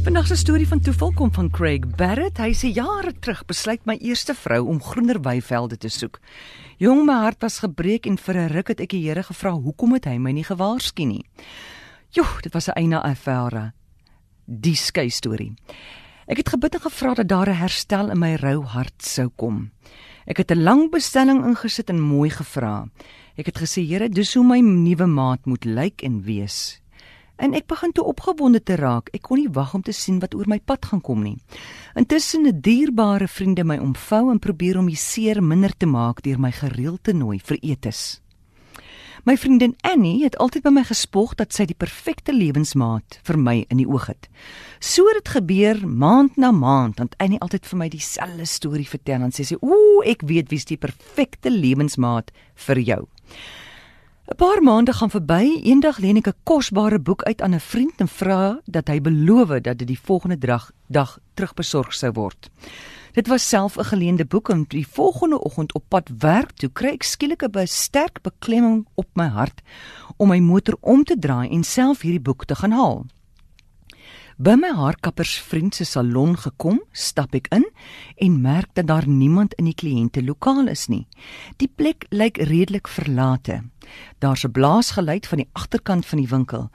[0.00, 2.38] Vandag se storie van toeval kom van Craig Barrett.
[2.40, 6.16] Hy sê jare terug besluit my eerste vrou om groener weivelde te soek.
[6.80, 9.92] Jong, my hart was gebreek en vir 'n ruk het ek die Here gevra hoekom
[9.92, 11.24] het hy my nie gewaarsku nie.
[12.10, 13.72] Joh, dit was 'n eina affære.
[14.46, 15.54] Die skei storie.
[16.26, 19.70] Ek het gebid en gevra dat daar 'n herstel in my rou hart sou kom.
[20.26, 22.88] Ek het 'n lang bestelling ingesit en mooi gevra.
[23.36, 26.80] Ek het gesê, Here, dis hoe my nuwe maat moet lyk en wees.
[27.40, 29.08] En ek begin toe opgewonde te raak.
[29.16, 31.38] Ek kon nie wag om te sien wat oor my pad gaan kom nie.
[31.96, 36.38] Intussen 'n dierbare vriende my omvou en probeer om die seer minder te maak deur
[36.38, 38.20] my gereeld te nooi vir etes.
[39.24, 43.66] My vriendin Annie het altyd by my gespog dat sy die perfekte lewensmaat vir my
[43.68, 44.28] in die oog het.
[44.80, 49.22] So het dit gebeur maand na maand, want Annie altyd vir my dieselfde storie vertel
[49.22, 53.08] en sê sy: "Ooh, ek weet wie's die perfekte lewensmaat vir jou."
[54.30, 55.60] 'n Paar maande gaan verby.
[55.62, 59.48] Eendag leen ek 'n kosbare boek uit aan 'n vriend en vra dat hy beloof
[59.48, 62.50] dat dit die volgende dag dag terugbesorg sou word.
[63.12, 66.88] Dit was self 'n geleende boek en die volgende oggend op pad werk toe kry
[66.88, 69.62] ek skielik 'n sterk beklemming op my hart
[70.16, 73.06] om my motor om te draai en self hierdie boek te gaan haal.
[74.40, 77.66] By my haarkappersvriend se salon gekom, stap ek in
[78.24, 81.02] en merk dat daar niemand in die kliëntelokaal is nie.
[81.60, 83.58] Die plek lyk redelik verlate.
[84.24, 86.70] Daar's 'n blaasgeluid van die agterkant van die winkel.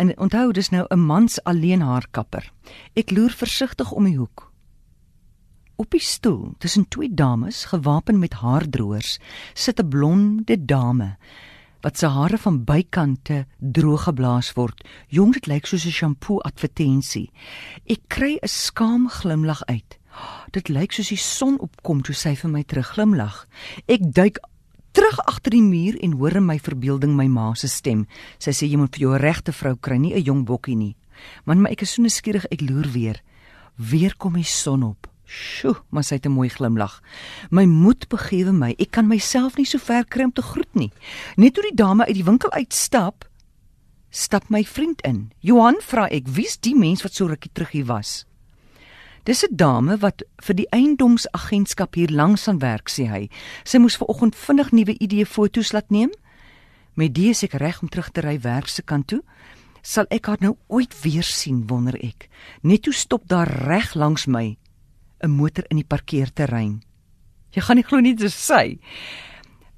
[0.00, 2.50] En onthou, dis nou 'n mans alleen haarkapper.
[2.96, 4.50] Ek loer versigtig om die hoek.
[5.76, 9.18] Op die stoel tussen twee dames gewapen met haardroërs
[9.52, 11.18] sit 'n blonde dame
[11.82, 14.84] wat se hare van bykante droog geblaas word.
[15.08, 17.30] Jong, dit lyk soos 'n shampoo advertensie.
[17.86, 19.98] Ek kry 'n skaam glimlag uit.
[20.50, 23.46] Dit lyk soos die son opkom toe sy vir my terugglimlag.
[23.88, 24.38] Ek duik
[24.92, 28.06] terug agter die muur en hoor in my verbeelding my ma se stem.
[28.38, 30.96] Sy sê jy moet vir jou regte vrou kry, nie 'n jong bokkie nie.
[31.44, 33.22] Man, maar ek is so nuuskierig, ek loer weer.
[33.76, 35.11] Weer kom die son op.
[35.32, 37.00] Sjoe, maar sy het 'n mooi glimlag.
[37.50, 38.74] My moed begewe my.
[38.78, 40.92] Ek kan myself nie so ver kry om te groet nie.
[41.36, 43.24] Net toe die dame uit die winkel uitstap,
[44.10, 45.32] stap my vriend in.
[45.40, 48.26] Johan vra ek, "Wie's die mens wat so rukkie terug hier was?"
[49.24, 53.30] Dis 'n dame wat vir die eiendomsagentskap hier langs aan werk, sê hy.
[53.64, 56.10] Sy moes ver oggend vinnig nuwe ID foto's laat neem.
[56.94, 59.22] Met die is ek reg om terug te ry werk se kant toe.
[59.82, 62.28] Sal ek haar nou ooit weer sien, wonder ek.
[62.62, 64.56] Net toe stop daar reg langs my
[65.22, 66.82] 'n motor in die parkeerterrein.
[67.52, 68.78] Jy gaan nie glo nie dis sy.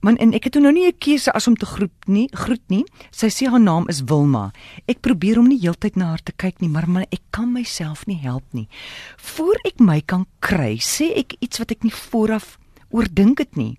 [0.00, 2.84] Man en ek het nou nie 'n keuse as om te groet nie, groet nie.
[3.10, 4.52] Sy sê haar naam is Wilma.
[4.86, 8.06] Ek probeer om nie heeltyd na haar te kyk nie, maar man, ek kan myself
[8.06, 8.68] nie help nie.
[9.16, 12.58] Voor ek my kan kry, sê ek iets wat ek nie vooraf
[12.90, 13.78] oordink het nie.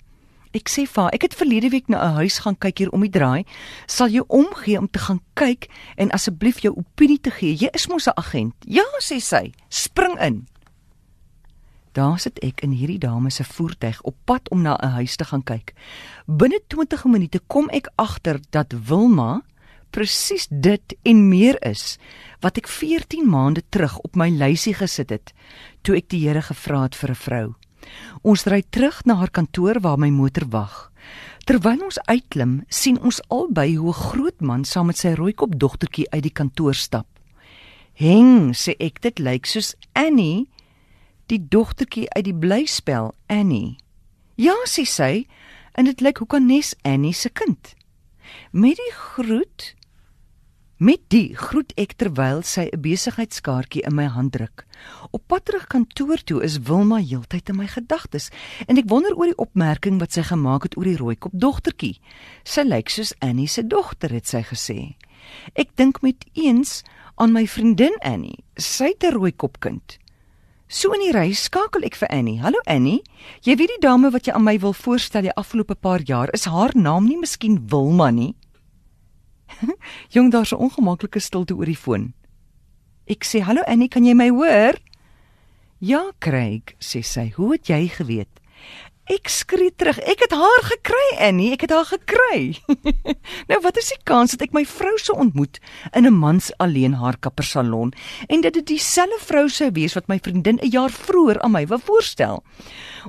[0.53, 3.01] Ek sê vir haar, ek het verlede week na 'n huis gaan kyk hier om
[3.01, 3.45] die draai.
[3.87, 7.55] Sal jy omgee om te gaan kyk en asseblief jou opinie te gee?
[7.55, 8.55] Jy is mos 'n agent.
[8.65, 9.53] Ja, sê sy.
[9.69, 10.47] Spring in.
[11.99, 15.25] Daar sit ek in hierdie dame se voertuig op pad om na 'n huis te
[15.25, 15.73] gaan kyk.
[16.25, 19.41] Binne 20 minute kom ek agter dat Wilma
[19.89, 21.97] presies dit en meer is
[22.39, 25.33] wat ek 14 maande terug op my lysie gesit het
[25.81, 27.55] toe ek die Here gevra het vir 'n vrou.
[28.21, 30.91] Ons ry terug na haar kantoor waar my motor wag.
[31.45, 36.09] Terwyl ons uitklim, sien ons albei hoe 'n groot man saam met sy rooikop dogtertjie
[36.11, 37.07] uit die kantoor stap.
[37.93, 40.47] "Heng," sê ek, "dit lyk soos Annie."
[41.29, 43.77] Die dogtertjie uit die blyspel Annie.
[44.39, 45.27] Ja, sê sy,
[45.77, 47.75] en dit lyk hoe kan Nes Annie se kind.
[48.51, 49.73] Met die groet
[50.79, 54.63] met die groet ek terwyl sy 'n besigheidskaartjie in my hand druk.
[55.11, 58.29] Op pad terug kantoor toe is Wilma heeltyd in my gedagtes
[58.67, 61.99] en ek wonder oor die opmerking wat sy gemaak het oor die rooikop dogtertjie.
[62.43, 64.95] Sy lyk soos Annie se dogter het sy gesê.
[65.53, 66.83] Ek dink met eens
[67.15, 68.39] aan my vriendin Annie.
[68.55, 69.99] Sy het 'n rooikop kind.
[70.69, 72.37] So in die ry skakel ek vir Annie.
[72.43, 72.99] Hallo Annie.
[73.41, 76.45] Jy weet die dame wat jy aan my wil voorstel die afgelope paar jaar, is
[76.45, 78.35] haar naam nie miskien Wilma nie?
[80.13, 82.13] Jong, daar's 'n ongemaklike stilte oor die foon.
[83.09, 84.77] Ek sê, "Hallo Annie, kan jy my hoor?"
[85.81, 87.33] "Ja, Craig," sê sy.
[87.33, 88.39] "Hoe het jy geweet?"
[89.09, 89.97] Ek skree terug.
[90.05, 91.47] Ek het haar gekry, Annie.
[91.55, 92.59] Ek het haar gekry.
[93.49, 95.57] nou, wat is die kans dat ek my vrou sou ontmoet
[95.97, 97.89] in 'n mans alleen haarkappersalon
[98.27, 101.65] en dat dit dieselfde vrou sou wees wat my vriendin 'n jaar vroeër aan my
[101.65, 102.43] wou voorstel?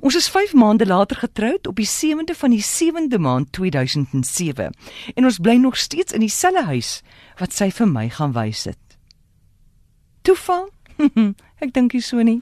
[0.00, 4.72] Ons is 5 maande later getroud op die 7de van die 7de maand 2007
[5.14, 7.02] en ons bly nog steeds in dieselfde huis
[7.36, 8.96] wat sy vir my gaan wys het.
[10.22, 10.70] Toeval?
[11.64, 12.40] ek dink nie so nie.